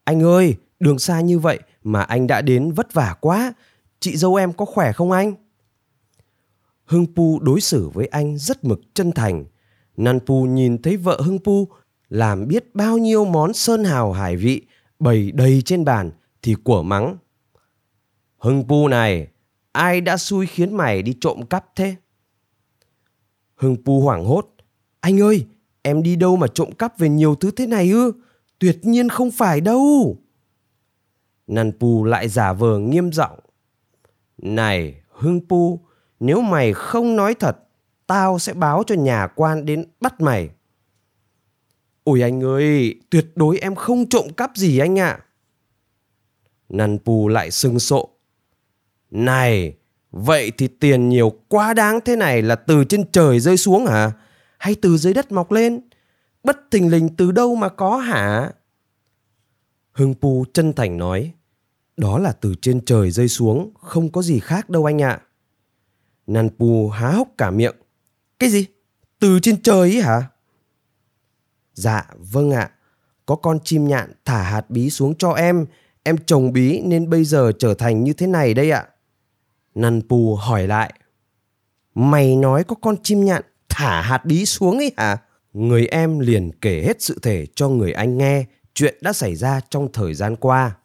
Anh 0.03 0.23
ơi, 0.23 0.55
đường 0.79 0.99
xa 0.99 1.21
như 1.21 1.39
vậy 1.39 1.59
mà 1.83 2.01
anh 2.01 2.27
đã 2.27 2.41
đến 2.41 2.71
vất 2.71 2.93
vả 2.93 3.15
quá. 3.21 3.53
Chị 3.99 4.17
dâu 4.17 4.35
em 4.35 4.53
có 4.53 4.65
khỏe 4.65 4.91
không 4.91 5.11
anh? 5.11 5.33
Hưng 6.85 7.05
Pu 7.15 7.39
đối 7.39 7.61
xử 7.61 7.89
với 7.89 8.07
anh 8.07 8.37
rất 8.37 8.63
mực 8.63 8.81
chân 8.93 9.11
thành. 9.11 9.45
Nan 10.01 10.19
Pu 10.25 10.45
nhìn 10.45 10.81
thấy 10.81 10.97
vợ 10.97 11.21
Hưng 11.23 11.39
Pu 11.39 11.67
làm 12.09 12.47
biết 12.47 12.75
bao 12.75 12.97
nhiêu 12.97 13.25
món 13.25 13.53
sơn 13.53 13.83
hào 13.83 14.11
hải 14.11 14.37
vị 14.37 14.61
bày 14.99 15.31
đầy 15.31 15.61
trên 15.65 15.85
bàn 15.85 16.11
thì 16.41 16.55
của 16.63 16.83
mắng. 16.83 17.17
Hưng 18.37 18.67
Pu 18.67 18.87
này, 18.87 19.27
ai 19.71 20.01
đã 20.01 20.17
xui 20.17 20.45
khiến 20.45 20.77
mày 20.77 21.01
đi 21.01 21.17
trộm 21.21 21.45
cắp 21.45 21.65
thế? 21.75 21.95
Hưng 23.55 23.77
Pu 23.85 24.01
hoảng 24.01 24.25
hốt. 24.25 24.47
Anh 24.99 25.21
ơi, 25.21 25.45
em 25.81 26.03
đi 26.03 26.15
đâu 26.15 26.35
mà 26.35 26.47
trộm 26.47 26.71
cắp 26.71 26.99
về 26.99 27.09
nhiều 27.09 27.35
thứ 27.35 27.51
thế 27.51 27.67
này 27.67 27.91
ư? 27.91 28.11
Tuyệt 28.59 28.79
nhiên 28.83 29.09
không 29.09 29.31
phải 29.31 29.61
đâu. 29.61 30.17
Nan 31.47 31.71
Pu 31.79 32.03
lại 32.03 32.29
giả 32.29 32.53
vờ 32.53 32.79
nghiêm 32.79 33.11
giọng. 33.11 33.39
Này, 34.37 35.01
Hưng 35.09 35.41
Pu, 35.49 35.79
nếu 36.19 36.41
mày 36.41 36.73
không 36.73 37.15
nói 37.15 37.33
thật, 37.33 37.57
tao 38.11 38.39
sẽ 38.39 38.53
báo 38.53 38.83
cho 38.87 38.95
nhà 38.95 39.27
quan 39.35 39.65
đến 39.65 39.85
bắt 40.01 40.21
mày. 40.21 40.49
Ôi 42.03 42.21
anh 42.21 42.43
ơi, 42.43 42.95
tuyệt 43.09 43.31
đối 43.35 43.57
em 43.57 43.75
không 43.75 44.09
trộm 44.09 44.29
cắp 44.37 44.51
gì 44.55 44.79
anh 44.79 44.99
ạ. 44.99 45.07
À. 45.07 45.23
Năn 46.69 46.97
Pù 47.05 47.27
lại 47.27 47.51
sưng 47.51 47.79
sộ. 47.79 48.09
Này, 49.11 49.75
vậy 50.11 50.51
thì 50.57 50.67
tiền 50.67 51.09
nhiều 51.09 51.33
quá 51.47 51.73
đáng 51.73 51.99
thế 52.05 52.15
này 52.15 52.41
là 52.41 52.55
từ 52.55 52.83
trên 52.83 53.11
trời 53.11 53.39
rơi 53.39 53.57
xuống 53.57 53.85
hả? 53.85 54.11
Hay 54.57 54.75
từ 54.75 54.97
dưới 54.97 55.13
đất 55.13 55.31
mọc 55.31 55.51
lên? 55.51 55.81
Bất 56.43 56.57
thình 56.71 56.91
lình 56.91 57.15
từ 57.15 57.31
đâu 57.31 57.55
mà 57.55 57.69
có 57.69 57.97
hả? 57.97 58.51
Hưng 59.91 60.13
Pu 60.21 60.45
chân 60.53 60.73
thành 60.73 60.97
nói. 60.97 61.33
Đó 61.97 62.19
là 62.19 62.31
từ 62.31 62.55
trên 62.61 62.85
trời 62.85 63.11
rơi 63.11 63.27
xuống, 63.27 63.71
không 63.79 64.11
có 64.11 64.21
gì 64.21 64.39
khác 64.39 64.69
đâu 64.69 64.85
anh 64.85 65.01
ạ. 65.01 65.09
À. 65.09 65.21
Nan 66.27 66.49
Pu 66.57 66.89
há 66.89 67.11
hốc 67.11 67.27
cả 67.37 67.51
miệng. 67.51 67.75
Cái 68.41 68.49
gì? 68.49 68.65
Từ 69.19 69.39
trên 69.39 69.61
trời 69.61 69.79
ấy 69.79 70.01
hả? 70.01 70.29
Dạ, 71.73 72.09
vâng 72.31 72.51
ạ. 72.51 72.71
Có 73.25 73.35
con 73.35 73.59
chim 73.63 73.87
nhạn 73.87 74.11
thả 74.25 74.43
hạt 74.43 74.69
bí 74.69 74.89
xuống 74.89 75.15
cho 75.15 75.31
em. 75.31 75.65
Em 76.03 76.17
trồng 76.25 76.53
bí 76.53 76.81
nên 76.81 77.09
bây 77.09 77.23
giờ 77.23 77.51
trở 77.59 77.73
thành 77.73 78.03
như 78.03 78.13
thế 78.13 78.27
này 78.27 78.53
đây 78.53 78.71
ạ. 78.71 78.87
Năn 79.75 80.01
Pu 80.09 80.35
hỏi 80.35 80.67
lại. 80.67 80.93
Mày 81.95 82.35
nói 82.35 82.63
có 82.63 82.75
con 82.81 82.95
chim 83.03 83.25
nhạn 83.25 83.41
thả 83.69 84.01
hạt 84.01 84.25
bí 84.25 84.45
xuống 84.45 84.77
ấy 84.77 84.91
hả? 84.97 85.17
Người 85.53 85.85
em 85.85 86.19
liền 86.19 86.51
kể 86.61 86.83
hết 86.85 87.01
sự 87.01 87.19
thể 87.21 87.47
cho 87.55 87.69
người 87.69 87.91
anh 87.91 88.17
nghe 88.17 88.45
chuyện 88.73 88.95
đã 89.01 89.13
xảy 89.13 89.35
ra 89.35 89.59
trong 89.69 89.91
thời 89.93 90.13
gian 90.13 90.35
qua. 90.35 90.75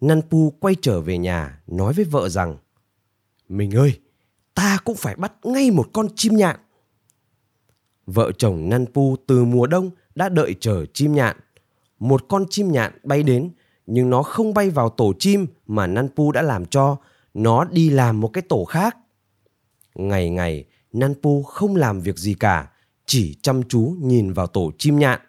Năn 0.00 0.22
Pu 0.22 0.50
quay 0.60 0.76
trở 0.82 1.00
về 1.00 1.18
nhà 1.18 1.60
nói 1.66 1.92
với 1.92 2.04
vợ 2.04 2.28
rằng 2.28 2.56
Mình 3.48 3.70
ơi, 3.70 4.00
ta 4.60 4.78
cũng 4.84 4.96
phải 4.96 5.16
bắt 5.16 5.32
ngay 5.42 5.70
một 5.70 5.88
con 5.92 6.08
chim 6.16 6.36
nhạn. 6.36 6.56
Vợ 8.06 8.32
chồng 8.38 8.68
Nan 8.68 8.86
Pu 8.86 9.16
từ 9.26 9.44
mùa 9.44 9.66
đông 9.66 9.90
đã 10.14 10.28
đợi 10.28 10.54
chờ 10.60 10.84
chim 10.94 11.14
nhạn. 11.14 11.36
Một 11.98 12.28
con 12.28 12.44
chim 12.50 12.72
nhạn 12.72 12.92
bay 13.04 13.22
đến, 13.22 13.50
nhưng 13.86 14.10
nó 14.10 14.22
không 14.22 14.54
bay 14.54 14.70
vào 14.70 14.88
tổ 14.88 15.12
chim 15.18 15.46
mà 15.66 15.86
Nan 15.86 16.08
Pu 16.16 16.32
đã 16.32 16.42
làm 16.42 16.66
cho, 16.66 16.96
nó 17.34 17.64
đi 17.64 17.90
làm 17.90 18.20
một 18.20 18.28
cái 18.28 18.42
tổ 18.42 18.64
khác. 18.64 18.96
Ngày 19.94 20.30
ngày, 20.30 20.64
Nanpu 20.92 21.42
không 21.42 21.76
làm 21.76 22.00
việc 22.00 22.18
gì 22.18 22.34
cả, 22.34 22.70
chỉ 23.06 23.36
chăm 23.42 23.62
chú 23.62 23.96
nhìn 24.00 24.32
vào 24.32 24.46
tổ 24.46 24.72
chim 24.78 24.98
nhạn. 24.98 25.20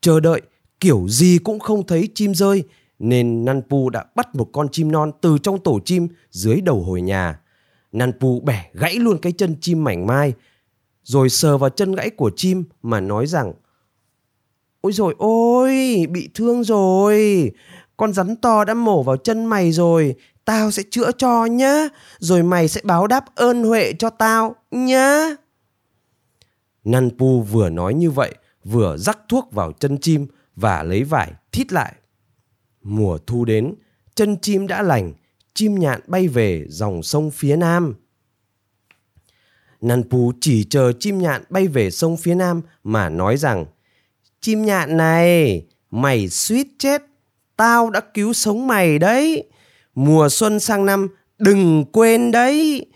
Chờ 0.00 0.20
đợi, 0.20 0.42
kiểu 0.80 1.08
gì 1.08 1.38
cũng 1.44 1.58
không 1.58 1.86
thấy 1.86 2.08
chim 2.14 2.34
rơi, 2.34 2.64
nên 2.98 3.44
Nanpu 3.44 3.90
đã 3.90 4.04
bắt 4.14 4.34
một 4.34 4.48
con 4.52 4.68
chim 4.72 4.92
non 4.92 5.12
từ 5.20 5.38
trong 5.38 5.58
tổ 5.58 5.80
chim 5.84 6.08
dưới 6.30 6.60
đầu 6.60 6.82
hồi 6.82 7.00
nhà. 7.00 7.40
Nanpu 7.92 8.40
bẻ 8.40 8.70
gãy 8.72 8.94
luôn 8.94 9.18
cái 9.18 9.32
chân 9.32 9.56
chim 9.60 9.84
mảnh 9.84 10.06
mai, 10.06 10.32
rồi 11.02 11.28
sờ 11.28 11.58
vào 11.58 11.70
chân 11.70 11.94
gãy 11.94 12.10
của 12.10 12.30
chim 12.36 12.64
mà 12.82 13.00
nói 13.00 13.26
rằng 13.26 13.52
Ôi 14.80 14.92
rồi 14.92 15.14
ôi, 15.18 16.06
bị 16.10 16.28
thương 16.34 16.64
rồi. 16.64 17.50
Con 17.96 18.12
rắn 18.12 18.36
to 18.36 18.64
đã 18.64 18.74
mổ 18.74 19.02
vào 19.02 19.16
chân 19.16 19.44
mày 19.44 19.72
rồi. 19.72 20.14
Tao 20.44 20.70
sẽ 20.70 20.82
chữa 20.90 21.10
cho 21.18 21.44
nhá. 21.44 21.88
Rồi 22.18 22.42
mày 22.42 22.68
sẽ 22.68 22.80
báo 22.84 23.06
đáp 23.06 23.34
ơn 23.34 23.64
huệ 23.64 23.92
cho 23.98 24.10
tao 24.10 24.56
nhá. 24.70 25.36
Nanpu 26.84 27.42
vừa 27.42 27.68
nói 27.68 27.94
như 27.94 28.10
vậy, 28.10 28.34
vừa 28.64 28.96
rắc 28.96 29.18
thuốc 29.28 29.52
vào 29.52 29.72
chân 29.72 29.98
chim 29.98 30.26
và 30.56 30.82
lấy 30.82 31.04
vải 31.04 31.32
thít 31.52 31.72
lại. 31.72 31.94
Mùa 32.82 33.18
thu 33.18 33.44
đến, 33.44 33.74
chân 34.14 34.36
chim 34.42 34.66
đã 34.66 34.82
lành, 34.82 35.12
chim 35.60 35.74
nhạn 35.74 36.00
bay 36.06 36.28
về 36.28 36.64
dòng 36.68 37.02
sông 37.02 37.30
phía 37.30 37.56
nam. 37.56 37.94
Nanpu 39.80 40.32
chỉ 40.40 40.64
chờ 40.64 40.92
chim 41.00 41.18
nhạn 41.18 41.42
bay 41.50 41.68
về 41.68 41.90
sông 41.90 42.16
phía 42.16 42.34
nam 42.34 42.62
mà 42.84 43.08
nói 43.08 43.36
rằng 43.36 43.66
Chim 44.40 44.64
nhạn 44.64 44.96
này, 44.96 45.66
mày 45.90 46.28
suýt 46.28 46.66
chết, 46.78 47.02
tao 47.56 47.90
đã 47.90 48.00
cứu 48.00 48.32
sống 48.32 48.66
mày 48.66 48.98
đấy. 48.98 49.48
Mùa 49.94 50.28
xuân 50.28 50.60
sang 50.60 50.86
năm 50.86 51.08
đừng 51.38 51.84
quên 51.92 52.30
đấy. 52.30 52.86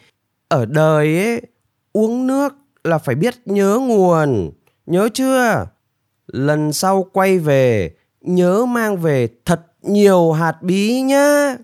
Ở 0.48 0.66
đời 0.66 1.24
ấy, 1.24 1.40
uống 1.92 2.26
nước 2.26 2.54
là 2.84 2.98
phải 2.98 3.14
biết 3.14 3.34
nhớ 3.44 3.78
nguồn, 3.88 4.50
nhớ 4.86 5.08
chưa? 5.14 5.66
Lần 6.26 6.72
sau 6.72 7.06
quay 7.12 7.38
về, 7.38 7.94
nhớ 8.20 8.64
mang 8.64 8.96
về 8.96 9.28
thật 9.44 9.60
nhiều 9.82 10.32
hạt 10.32 10.62
bí 10.62 11.00
nhá. 11.00 11.56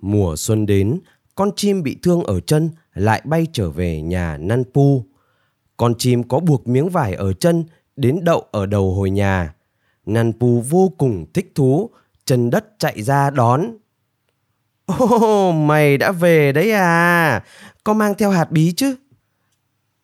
Mùa 0.00 0.36
xuân 0.36 0.66
đến, 0.66 1.00
con 1.34 1.50
chim 1.56 1.82
bị 1.82 1.96
thương 2.02 2.24
ở 2.24 2.40
chân 2.40 2.70
lại 2.94 3.22
bay 3.24 3.46
trở 3.52 3.70
về 3.70 4.02
nhà 4.02 4.36
năn 4.36 4.64
pu. 4.74 5.04
Con 5.76 5.94
chim 5.98 6.22
có 6.22 6.40
buộc 6.40 6.68
miếng 6.68 6.88
vải 6.88 7.14
ở 7.14 7.32
chân 7.32 7.64
đến 7.96 8.20
đậu 8.22 8.46
ở 8.50 8.66
đầu 8.66 8.94
hồi 8.94 9.10
nhà. 9.10 9.54
Năn 10.06 10.32
pu 10.32 10.60
vô 10.60 10.92
cùng 10.98 11.26
thích 11.34 11.52
thú, 11.54 11.90
chân 12.24 12.50
đất 12.50 12.78
chạy 12.78 13.02
ra 13.02 13.30
đón. 13.30 13.76
Ô, 14.86 15.48
oh, 15.48 15.54
mày 15.54 15.98
đã 15.98 16.12
về 16.12 16.52
đấy 16.52 16.72
à? 16.72 17.44
Có 17.84 17.94
mang 17.94 18.14
theo 18.18 18.30
hạt 18.30 18.50
bí 18.50 18.72
chứ? 18.72 18.96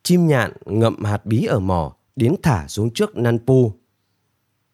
Chim 0.02 0.26
nhạn 0.26 0.52
ngậm 0.64 1.04
hạt 1.04 1.26
bí 1.26 1.44
ở 1.44 1.60
mỏ, 1.60 1.96
đến 2.16 2.34
thả 2.42 2.68
xuống 2.68 2.90
trước 2.90 3.16
Năn 3.16 3.38
pu. 3.46 3.72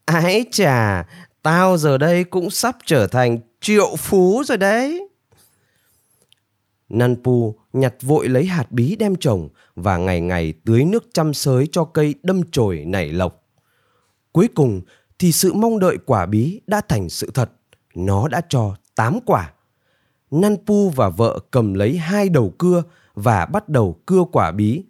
Ái 0.05 0.45
chà, 0.53 1.07
tao 1.43 1.77
giờ 1.77 1.99
đây 1.99 2.25
cũng 2.25 2.51
sắp 2.51 2.77
trở 2.87 3.07
thành 3.07 3.39
triệu 3.61 3.97
phú 3.97 4.43
rồi 4.47 4.59
đấy. 4.59 5.10
Nanpu 6.91 7.55
nhặt 7.73 7.95
vội 8.03 8.29
lấy 8.29 8.45
hạt 8.45 8.73
bí 8.73 8.97
đem 8.97 9.17
trồng 9.17 9.49
và 9.75 9.97
ngày 9.97 10.21
ngày 10.21 10.55
tưới 10.65 10.85
nước 10.85 11.05
chăm 11.13 11.35
sới 11.35 11.67
cho 11.73 11.85
cây 11.85 12.15
đâm 12.23 12.41
chồi 12.51 12.85
nảy 12.87 13.09
lộc. 13.13 13.45
Cuối 14.33 14.49
cùng 14.55 14.81
thì 15.19 15.33
sự 15.33 15.53
mong 15.53 15.79
đợi 15.79 15.97
quả 16.07 16.27
bí 16.27 16.61
đã 16.67 16.81
thành 16.89 17.09
sự 17.09 17.31
thật. 17.35 17.51
Nó 17.95 18.29
đã 18.29 18.41
cho 18.49 18.77
8 18.95 19.19
quả. 19.27 19.53
Nanpu 20.31 20.89
và 20.89 21.09
vợ 21.09 21.39
cầm 21.51 21.75
lấy 21.75 21.97
hai 21.97 22.29
đầu 22.29 22.55
cưa 22.59 22.83
và 23.15 23.47
bắt 23.47 23.69
đầu 23.69 23.97
cưa 24.07 24.25
quả 24.33 24.53
bí 24.53 24.85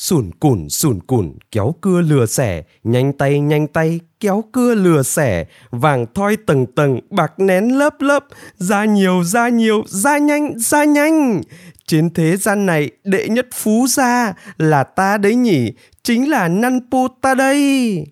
sùn 0.00 0.30
cùn 0.40 0.68
sùn 0.68 1.00
cùn, 1.00 1.32
kéo 1.50 1.74
cưa 1.80 2.00
lừa 2.00 2.26
xẻ. 2.26 2.62
Nhanh 2.84 3.12
tay 3.12 3.40
nhanh 3.40 3.66
tay, 3.66 4.00
kéo 4.20 4.44
cưa 4.52 4.74
lừa 4.74 5.02
xẻ. 5.02 5.46
Vàng 5.70 6.06
thoi 6.14 6.36
tầng 6.46 6.66
tầng, 6.66 7.00
bạc 7.10 7.32
nén 7.38 7.78
lớp 7.78 7.94
lớp. 8.00 8.24
Ra 8.56 8.84
nhiều 8.84 9.24
ra 9.24 9.48
nhiều, 9.48 9.82
ra 9.86 10.18
nhanh 10.18 10.58
ra 10.58 10.84
nhanh. 10.84 11.40
Trên 11.86 12.10
thế 12.14 12.36
gian 12.36 12.66
này, 12.66 12.90
đệ 13.04 13.28
nhất 13.28 13.48
phú 13.54 13.86
gia 13.88 14.32
là 14.58 14.84
ta 14.84 15.18
đấy 15.18 15.34
nhỉ? 15.34 15.72
Chính 16.02 16.30
là 16.30 16.48
năn 16.48 16.80
pu 16.90 17.08
ta 17.20 17.34
đây. 17.34 18.06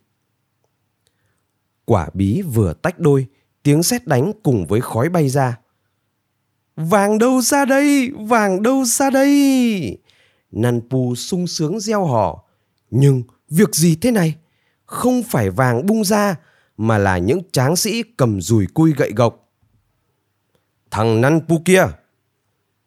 Quả 1.85 2.09
bí 2.15 2.43
vừa 2.43 2.73
tách 2.73 2.99
đôi, 2.99 3.27
tiếng 3.63 3.83
sét 3.83 4.07
đánh 4.07 4.33
cùng 4.43 4.67
với 4.67 4.81
khói 4.81 5.09
bay 5.09 5.29
ra. 5.29 5.59
Vàng 6.77 7.19
đâu 7.19 7.41
ra 7.41 7.65
đây? 7.65 8.11
Vàng 8.11 8.63
đâu 8.63 8.85
ra 8.85 9.11
đây? 9.11 9.99
Nanpu 10.51 11.15
sung 11.15 11.47
sướng 11.47 11.81
gieo 11.81 12.05
hò, 12.05 12.45
Nhưng 12.91 13.23
việc 13.51 13.75
gì 13.75 13.97
thế 13.97 14.11
này? 14.11 14.35
Không 14.87 15.23
phải 15.23 15.51
vàng 15.51 15.87
bung 15.87 16.05
ra, 16.05 16.37
mà 16.77 16.99
là 16.99 17.19
những 17.19 17.41
tráng 17.53 17.77
sĩ 17.77 18.03
cầm 18.03 18.41
dùi 18.41 18.67
cui 18.75 18.93
gậy 18.93 19.13
gộc. 19.17 19.49
Thằng 20.91 21.21
Nanpu 21.21 21.59
kia! 21.65 21.87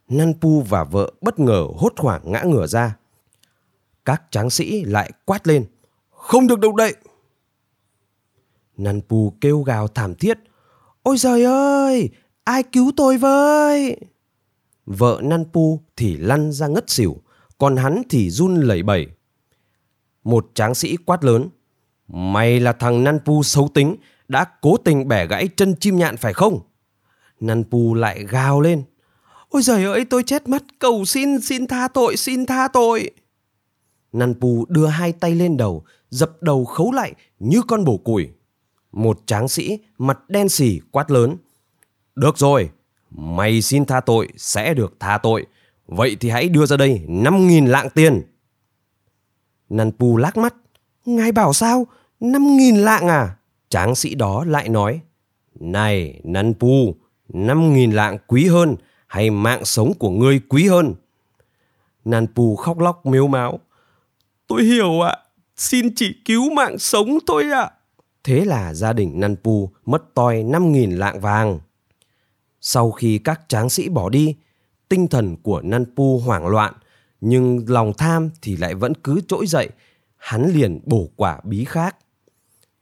Nanpu 0.10 0.62
và 0.62 0.84
vợ 0.84 1.13
bất 1.22 1.39
ngờ 1.39 1.68
hốt 1.77 1.94
hoảng 1.98 2.22
ngã 2.32 2.44
ngửa 2.44 2.68
ra. 2.68 2.98
Các 4.06 4.24
tráng 4.32 4.50
sĩ 4.50 4.86
lại 4.86 5.12
quát 5.25 5.48
lên. 5.48 5.65
Không 6.10 6.48
được 6.48 6.60
động 6.60 6.75
đậy! 6.75 6.96
Nanpu 8.77 9.34
kêu 9.41 9.62
gào 9.62 9.88
thảm 9.88 10.15
thiết. 10.15 10.38
Ôi 11.03 11.18
trời 11.18 11.44
ơi! 11.44 12.10
Ai 12.44 12.63
cứu 12.63 12.91
tôi 12.98 13.18
với? 13.18 13.98
Vợ 14.86 15.20
Nanpu 15.24 15.80
thì 15.96 16.18
lăn 16.18 16.51
ra 16.51 16.68
ngất 16.68 16.89
xỉu 16.89 17.18
còn 17.62 17.75
hắn 17.75 18.01
thì 18.10 18.30
run 18.30 18.56
lẩy 18.56 18.84
bẩy. 18.84 19.08
Một 20.24 20.51
tráng 20.53 20.75
sĩ 20.75 20.98
quát 21.06 21.24
lớn, 21.24 21.50
mày 22.08 22.60
là 22.60 22.74
thằng 22.74 23.03
Nanpu 23.03 23.44
xấu 23.44 23.68
tính, 23.74 23.96
đã 24.27 24.46
cố 24.62 24.77
tình 24.77 25.08
bẻ 25.08 25.27
gãy 25.27 25.50
chân 25.56 25.75
chim 25.75 25.98
nhạn 25.98 26.18
phải 26.18 26.34
không? 26.34 26.60
Nanpu 27.39 27.94
lại 27.94 28.25
gào 28.25 28.62
lên, 28.62 28.84
ôi 29.50 29.62
giời 29.62 29.84
ơi 29.84 30.06
tôi 30.06 30.24
chết 30.24 30.48
mất, 30.48 30.63
cầu 30.80 31.06
xin, 31.06 31.41
xin 31.41 31.68
tha 31.68 31.88
tội, 31.88 32.18
xin 32.18 32.46
tha 32.46 32.68
tội. 32.68 33.12
Nanpu 34.12 34.65
đưa 34.70 34.88
hai 34.88 35.12
tay 35.12 35.36
lên 35.36 35.58
đầu, 35.58 35.84
dập 36.10 36.32
đầu 36.41 36.65
khấu 36.65 36.91
lại 36.91 37.13
như 37.39 37.62
con 37.68 37.86
bổ 37.86 37.98
củi. 37.98 38.30
Một 38.91 39.20
tráng 39.25 39.48
sĩ 39.48 39.80
mặt 39.98 40.30
đen 40.30 40.50
xì 40.50 40.80
quát 40.91 41.12
lớn. 41.12 41.36
Được 42.15 42.38
rồi, 42.38 42.70
mày 43.12 43.62
xin 43.62 43.86
tha 43.86 44.00
tội 44.00 44.27
sẽ 44.38 44.74
được 44.74 44.94
tha 45.00 45.18
tội. 45.18 45.46
Vậy 45.91 46.17
thì 46.19 46.29
hãy 46.29 46.50
đưa 46.50 46.65
ra 46.65 46.77
đây 46.77 47.01
5.000 47.07 47.67
lạng 47.67 47.89
tiền. 47.89 48.21
Nanpu 49.69 50.17
lắc 50.17 50.38
mắt. 50.38 50.55
Ngài 51.05 51.31
bảo 51.31 51.53
sao? 51.53 51.88
5.000 52.19 52.83
lạng 52.83 53.07
à? 53.07 53.36
Tráng 53.69 53.95
sĩ 53.95 54.15
đó 54.15 54.43
lại 54.48 54.69
nói. 54.69 55.01
Này 55.60 56.21
Nanpu, 56.24 56.95
5.000 57.29 57.93
lạng 57.93 58.17
quý 58.27 58.48
hơn 58.48 58.75
hay 59.07 59.29
mạng 59.29 59.65
sống 59.65 59.93
của 60.00 60.10
ngươi 60.10 60.39
quý 60.50 60.67
hơn? 60.67 60.95
Nanpu 62.05 62.55
khóc 62.55 62.79
lóc 62.79 63.05
miếu 63.05 63.27
máu. 63.27 63.60
Tôi 64.48 64.63
hiểu 64.63 65.01
ạ, 65.01 65.12
à. 65.12 65.24
xin 65.57 65.95
chỉ 65.95 66.15
cứu 66.25 66.50
mạng 66.50 66.77
sống 66.77 67.17
thôi 67.27 67.43
ạ. 67.51 67.62
À. 67.62 67.71
Thế 68.24 68.45
là 68.45 68.74
gia 68.74 68.93
đình 68.93 69.19
Nanpu 69.19 69.69
mất 69.86 70.13
toi 70.13 70.43
5.000 70.43 70.98
lạng 70.98 71.19
vàng. 71.19 71.60
Sau 72.62 72.91
khi 72.91 73.17
các 73.17 73.41
tráng 73.48 73.69
sĩ 73.69 73.89
bỏ 73.89 74.10
đi, 74.10 74.36
tinh 74.91 75.07
thần 75.07 75.36
của 75.43 75.62
Nanpu 75.62 76.19
hoảng 76.19 76.48
loạn, 76.48 76.74
nhưng 77.21 77.65
lòng 77.67 77.93
tham 77.98 78.29
thì 78.41 78.57
lại 78.57 78.75
vẫn 78.75 78.93
cứ 79.03 79.21
trỗi 79.27 79.48
dậy, 79.48 79.69
hắn 80.17 80.51
liền 80.53 80.79
bổ 80.86 81.10
quả 81.15 81.39
bí 81.43 81.65
khác. 81.65 81.95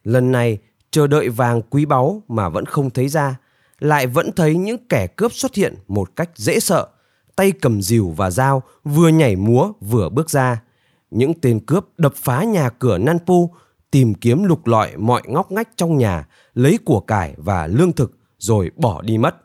Lần 0.04 0.32
này, 0.32 0.58
chờ 0.92 1.08
đợi 1.08 1.30
vàng 1.30 1.62
quý 1.62 1.86
báu 1.86 2.24
mà 2.28 2.50
vẫn 2.50 2.66
không 2.66 2.90
thấy 2.90 3.08
ra, 3.08 3.40
lại 3.80 4.08
vẫn 4.08 4.32
thấy 4.36 4.58
những 4.58 4.88
kẻ 4.88 5.08
cướp 5.08 5.34
xuất 5.34 5.56
hiện 5.56 5.76
một 5.88 6.16
cách 6.16 6.30
dễ 6.36 6.60
sợ, 6.60 6.88
tay 7.36 7.52
cầm 7.52 7.82
rìu 7.82 8.10
và 8.10 8.32
dao, 8.32 8.64
vừa 8.84 9.08
nhảy 9.08 9.36
múa 9.36 9.72
vừa 9.82 10.10
bước 10.10 10.30
ra. 10.30 10.62
Những 11.12 11.34
tên 11.42 11.60
cướp 11.60 11.86
đập 11.98 12.14
phá 12.16 12.44
nhà 12.44 12.70
cửa 12.70 12.98
Nanpu, 12.98 13.50
tìm 13.92 14.14
kiếm 14.14 14.44
lục 14.44 14.68
lọi 14.68 14.98
mọi 14.98 15.22
ngóc 15.26 15.52
ngách 15.52 15.70
trong 15.76 15.98
nhà, 15.98 16.28
lấy 16.54 16.80
của 16.86 17.00
cải 17.00 17.34
và 17.38 17.68
lương 17.68 17.92
thực 17.92 18.18
rồi 18.38 18.72
bỏ 18.76 19.02
đi 19.02 19.18
mất. 19.18 19.36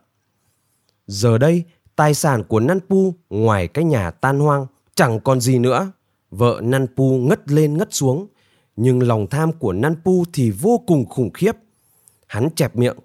Giờ 1.07 1.37
đây, 1.37 1.63
Tài 1.95 2.13
sản 2.13 2.43
của 2.43 2.59
Nanpu 2.59 3.13
ngoài 3.29 3.67
cái 3.67 3.83
nhà 3.83 4.11
tan 4.11 4.39
hoang 4.39 4.65
chẳng 4.95 5.19
còn 5.19 5.41
gì 5.41 5.59
nữa. 5.59 5.91
Vợ 6.31 6.59
Nanpu 6.63 7.17
ngất 7.17 7.51
lên 7.51 7.77
ngất 7.77 7.93
xuống, 7.93 8.27
nhưng 8.75 9.03
lòng 9.03 9.27
tham 9.27 9.51
của 9.51 9.73
Nanpu 9.73 10.23
thì 10.33 10.51
vô 10.51 10.83
cùng 10.87 11.05
khủng 11.05 11.33
khiếp. 11.33 11.51
Hắn 12.27 12.49
chẹp 12.55 12.75
miệng, 12.75 12.97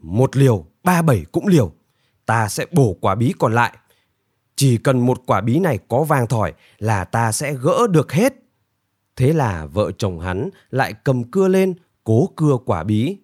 một 0.00 0.36
liều, 0.36 0.64
ba 0.84 1.02
bảy 1.02 1.24
cũng 1.32 1.46
liều. 1.46 1.72
Ta 2.26 2.48
sẽ 2.48 2.66
bổ 2.72 2.96
quả 3.00 3.14
bí 3.14 3.34
còn 3.38 3.54
lại. 3.54 3.76
Chỉ 4.56 4.76
cần 4.76 4.98
một 4.98 5.22
quả 5.26 5.40
bí 5.40 5.58
này 5.58 5.78
có 5.88 6.04
vàng 6.04 6.26
thỏi 6.26 6.52
là 6.78 7.04
ta 7.04 7.32
sẽ 7.32 7.54
gỡ 7.54 7.86
được 7.90 8.12
hết. 8.12 8.34
Thế 9.16 9.32
là 9.32 9.66
vợ 9.66 9.92
chồng 9.98 10.20
hắn 10.20 10.50
lại 10.70 10.94
cầm 11.04 11.24
cưa 11.24 11.48
lên, 11.48 11.74
cố 12.04 12.28
cưa 12.36 12.56
quả 12.66 12.84
bí. 12.84 13.16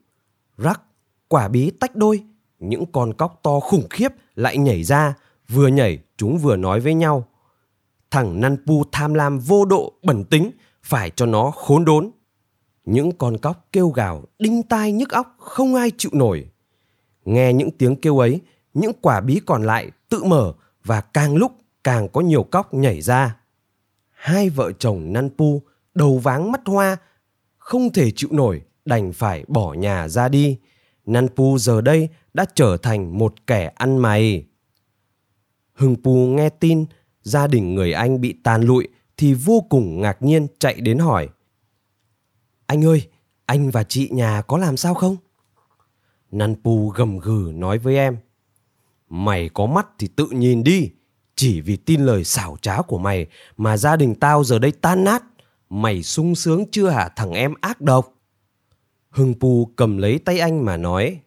Rắc, 0.56 0.80
quả 1.28 1.48
bí 1.48 1.70
tách 1.70 1.96
đôi, 1.96 2.22
những 2.58 2.84
con 2.92 3.14
cóc 3.14 3.40
to 3.42 3.60
khủng 3.60 3.86
khiếp 3.90 4.08
lại 4.34 4.58
nhảy 4.58 4.84
ra, 4.84 5.14
vừa 5.48 5.66
nhảy 5.66 5.98
chúng 6.16 6.38
vừa 6.38 6.56
nói 6.56 6.80
với 6.80 6.94
nhau. 6.94 7.26
thằng 8.10 8.40
Năn 8.40 8.56
Pu 8.66 8.84
tham 8.92 9.14
lam 9.14 9.38
vô 9.38 9.64
độ 9.64 9.92
bẩn 10.02 10.24
tính, 10.24 10.50
phải 10.82 11.10
cho 11.10 11.26
nó 11.26 11.50
khốn 11.50 11.84
đốn. 11.84 12.10
Những 12.84 13.12
con 13.12 13.38
cóc 13.38 13.68
kêu 13.72 13.88
gào 13.88 14.24
đinh 14.38 14.62
tai 14.62 14.92
nhức 14.92 15.10
óc 15.10 15.36
không 15.38 15.74
ai 15.74 15.90
chịu 15.98 16.10
nổi. 16.14 16.48
Nghe 17.24 17.52
những 17.52 17.70
tiếng 17.70 17.96
kêu 17.96 18.18
ấy, 18.18 18.40
những 18.74 18.92
quả 19.00 19.20
bí 19.20 19.40
còn 19.46 19.62
lại 19.62 19.90
tự 20.08 20.24
mở 20.24 20.52
và 20.84 21.00
càng 21.00 21.36
lúc 21.36 21.52
càng 21.84 22.08
có 22.08 22.20
nhiều 22.20 22.42
cóc 22.42 22.74
nhảy 22.74 23.00
ra. 23.00 23.36
Hai 24.10 24.50
vợ 24.50 24.72
chồng 24.72 25.12
Năn 25.12 25.30
Pu 25.38 25.62
đầu 25.94 26.18
váng 26.18 26.52
mắt 26.52 26.60
hoa, 26.66 26.96
không 27.58 27.92
thể 27.92 28.10
chịu 28.10 28.28
nổi, 28.32 28.62
đành 28.84 29.12
phải 29.12 29.44
bỏ 29.48 29.74
nhà 29.74 30.08
ra 30.08 30.28
đi. 30.28 30.58
Nanpu 31.06 31.58
giờ 31.58 31.80
đây 31.80 32.08
đã 32.36 32.44
trở 32.54 32.76
thành 32.76 33.18
một 33.18 33.46
kẻ 33.46 33.72
ăn 33.74 33.98
mày. 33.98 34.44
Hưng 35.72 35.96
Pu 36.02 36.26
nghe 36.26 36.48
tin 36.48 36.84
gia 37.22 37.46
đình 37.46 37.74
người 37.74 37.92
anh 37.92 38.20
bị 38.20 38.34
tàn 38.44 38.62
lụi 38.62 38.88
thì 39.16 39.34
vô 39.34 39.66
cùng 39.68 40.00
ngạc 40.00 40.22
nhiên 40.22 40.46
chạy 40.58 40.80
đến 40.80 40.98
hỏi. 40.98 41.28
Anh 42.66 42.84
ơi, 42.84 43.08
anh 43.46 43.70
và 43.70 43.82
chị 43.82 44.08
nhà 44.12 44.42
có 44.42 44.58
làm 44.58 44.76
sao 44.76 44.94
không? 44.94 45.16
Nanpu 46.30 46.88
gầm 46.88 47.18
gừ 47.18 47.50
nói 47.54 47.78
với 47.78 47.96
em. 47.96 48.16
Mày 49.08 49.48
có 49.48 49.66
mắt 49.66 49.86
thì 49.98 50.08
tự 50.16 50.26
nhìn 50.30 50.64
đi. 50.64 50.90
Chỉ 51.36 51.60
vì 51.60 51.76
tin 51.76 52.00
lời 52.00 52.24
xảo 52.24 52.56
trá 52.62 52.82
của 52.82 52.98
mày 52.98 53.26
mà 53.56 53.76
gia 53.76 53.96
đình 53.96 54.14
tao 54.14 54.44
giờ 54.44 54.58
đây 54.58 54.72
tan 54.72 55.04
nát. 55.04 55.24
Mày 55.70 56.02
sung 56.02 56.34
sướng 56.34 56.64
chưa 56.70 56.88
hả 56.88 57.08
thằng 57.16 57.32
em 57.32 57.54
ác 57.60 57.80
độc? 57.80 58.14
Hưng 59.10 59.34
Pu 59.40 59.70
cầm 59.76 59.98
lấy 59.98 60.18
tay 60.18 60.38
anh 60.38 60.64
mà 60.64 60.76
nói. 60.76 61.20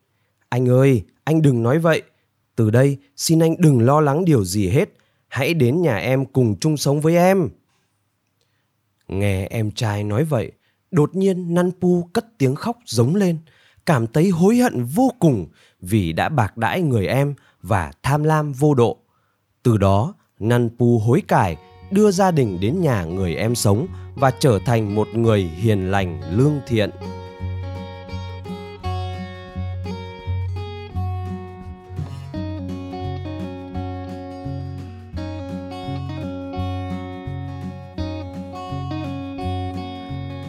Anh 0.49 0.69
ơi, 0.69 1.03
anh 1.23 1.41
đừng 1.41 1.63
nói 1.63 1.79
vậy. 1.79 2.01
Từ 2.55 2.69
đây, 2.69 2.97
xin 3.15 3.39
anh 3.39 3.55
đừng 3.59 3.81
lo 3.81 4.01
lắng 4.01 4.25
điều 4.25 4.45
gì 4.45 4.69
hết. 4.69 4.89
Hãy 5.27 5.53
đến 5.53 5.81
nhà 5.81 5.97
em 5.97 6.25
cùng 6.25 6.59
chung 6.59 6.77
sống 6.77 7.01
với 7.01 7.15
em. 7.15 7.49
Nghe 9.07 9.47
em 9.47 9.71
trai 9.71 10.03
nói 10.03 10.23
vậy, 10.23 10.51
đột 10.91 11.15
nhiên 11.15 11.53
Nanpu 11.53 12.03
cất 12.13 12.25
tiếng 12.37 12.55
khóc 12.55 12.77
giống 12.85 13.15
lên, 13.15 13.37
cảm 13.85 14.07
thấy 14.07 14.29
hối 14.29 14.57
hận 14.57 14.83
vô 14.83 15.11
cùng 15.19 15.47
vì 15.81 16.13
đã 16.13 16.29
bạc 16.29 16.57
đãi 16.57 16.81
người 16.81 17.07
em 17.07 17.33
và 17.61 17.91
tham 18.03 18.23
lam 18.23 18.51
vô 18.51 18.73
độ. 18.73 18.97
Từ 19.63 19.77
đó, 19.77 20.13
Nanpu 20.39 20.99
hối 20.99 21.21
cải, 21.27 21.57
đưa 21.91 22.11
gia 22.11 22.31
đình 22.31 22.57
đến 22.61 22.81
nhà 22.81 23.03
người 23.03 23.35
em 23.35 23.55
sống 23.55 23.87
và 24.15 24.31
trở 24.39 24.59
thành 24.65 24.95
một 24.95 25.07
người 25.13 25.43
hiền 25.43 25.91
lành 25.91 26.37
lương 26.37 26.59
thiện. 26.67 26.89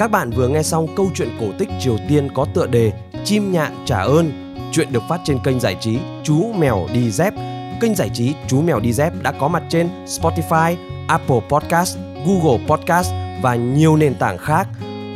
Các 0.01 0.11
bạn 0.11 0.31
vừa 0.31 0.49
nghe 0.49 0.63
xong 0.63 0.87
câu 0.97 1.11
chuyện 1.15 1.29
cổ 1.41 1.47
tích 1.59 1.69
Triều 1.81 1.97
Tiên 2.09 2.29
có 2.35 2.47
tựa 2.55 2.67
đề 2.67 2.93
Chim 3.25 3.53
nhạn 3.53 3.85
trả 3.87 4.01
ơn. 4.01 4.55
Chuyện 4.73 4.93
được 4.93 5.03
phát 5.09 5.21
trên 5.25 5.39
kênh 5.45 5.61
giải 5.61 5.77
trí 5.81 5.99
Chú 6.25 6.53
Mèo 6.59 6.87
Đi 6.93 7.11
Dép. 7.11 7.35
Kênh 7.81 7.95
giải 7.95 8.11
trí 8.15 8.35
Chú 8.49 8.63
Mèo 8.63 8.81
Đi 8.81 8.93
Dép 8.93 9.13
đã 9.23 9.33
có 9.33 9.49
mặt 9.49 9.63
trên 9.69 9.89
Spotify, 10.07 10.77
Apple 11.09 11.41
Podcast, 11.49 11.99
Google 12.27 12.67
Podcast 12.69 13.13
và 13.43 13.55
nhiều 13.55 13.97
nền 13.97 14.15
tảng 14.15 14.39
khác. 14.39 14.69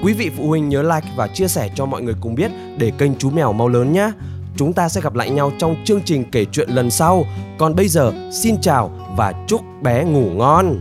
Quý 0.02 0.12
vị 0.12 0.30
phụ 0.36 0.48
huynh 0.48 0.68
nhớ 0.68 0.82
like 0.82 1.08
và 1.16 1.28
chia 1.28 1.48
sẻ 1.48 1.68
cho 1.74 1.86
mọi 1.86 2.02
người 2.02 2.14
cùng 2.20 2.34
biết 2.34 2.50
để 2.78 2.92
kênh 2.98 3.14
Chú 3.18 3.30
Mèo 3.30 3.52
mau 3.52 3.68
lớn 3.68 3.92
nhé. 3.92 4.10
Chúng 4.56 4.72
ta 4.72 4.88
sẽ 4.88 5.00
gặp 5.00 5.14
lại 5.14 5.30
nhau 5.30 5.52
trong 5.58 5.76
chương 5.84 6.00
trình 6.04 6.24
kể 6.32 6.44
chuyện 6.52 6.70
lần 6.70 6.90
sau. 6.90 7.24
Còn 7.58 7.74
bây 7.74 7.88
giờ, 7.88 8.12
xin 8.32 8.60
chào 8.60 8.90
và 9.16 9.32
chúc 9.46 9.60
bé 9.82 10.04
ngủ 10.04 10.30
ngon. 10.30 10.80